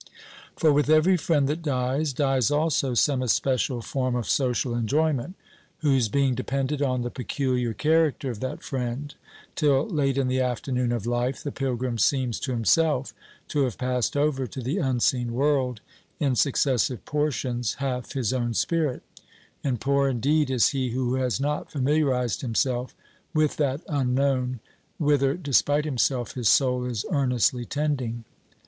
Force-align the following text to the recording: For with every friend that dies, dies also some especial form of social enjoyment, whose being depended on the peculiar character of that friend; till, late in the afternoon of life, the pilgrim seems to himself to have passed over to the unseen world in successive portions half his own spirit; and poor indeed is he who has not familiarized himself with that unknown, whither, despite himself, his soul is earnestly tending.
For 0.55 0.73
with 0.73 0.89
every 0.89 1.15
friend 1.15 1.47
that 1.47 1.61
dies, 1.61 2.11
dies 2.11 2.49
also 2.49 2.95
some 2.95 3.21
especial 3.21 3.83
form 3.83 4.15
of 4.15 4.27
social 4.27 4.73
enjoyment, 4.75 5.35
whose 5.81 6.09
being 6.09 6.33
depended 6.33 6.81
on 6.81 7.03
the 7.03 7.11
peculiar 7.11 7.75
character 7.75 8.31
of 8.31 8.39
that 8.39 8.63
friend; 8.63 9.13
till, 9.55 9.87
late 9.87 10.17
in 10.17 10.27
the 10.27 10.39
afternoon 10.41 10.91
of 10.91 11.05
life, 11.05 11.43
the 11.43 11.51
pilgrim 11.51 11.99
seems 11.99 12.39
to 12.39 12.51
himself 12.51 13.13
to 13.49 13.61
have 13.65 13.77
passed 13.77 14.17
over 14.17 14.47
to 14.47 14.59
the 14.59 14.79
unseen 14.79 15.33
world 15.33 15.81
in 16.19 16.35
successive 16.35 17.05
portions 17.05 17.75
half 17.75 18.13
his 18.13 18.33
own 18.33 18.55
spirit; 18.55 19.03
and 19.63 19.79
poor 19.79 20.09
indeed 20.09 20.49
is 20.49 20.69
he 20.69 20.89
who 20.89 21.13
has 21.13 21.39
not 21.39 21.69
familiarized 21.71 22.41
himself 22.41 22.95
with 23.35 23.57
that 23.57 23.81
unknown, 23.87 24.61
whither, 24.97 25.35
despite 25.35 25.85
himself, 25.85 26.33
his 26.33 26.49
soul 26.49 26.85
is 26.85 27.05
earnestly 27.11 27.65
tending. 27.65 28.23